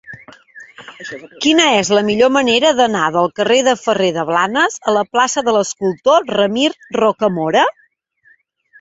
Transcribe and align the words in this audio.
Quina 1.45 1.67
és 1.81 1.91
la 1.97 2.03
millor 2.07 2.31
manera 2.37 2.71
d'anar 2.81 3.05
del 3.17 3.31
carrer 3.41 3.59
de 3.69 3.77
Ferrer 3.83 4.11
de 4.19 4.27
Blanes 4.33 4.81
a 4.93 4.97
la 4.99 5.07
plaça 5.15 5.47
de 5.51 5.57
l'Escultor 5.61 6.29
Ramir 6.43 6.69
Rocamora? 7.03 7.71